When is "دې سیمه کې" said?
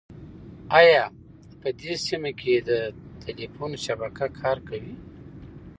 1.79-2.53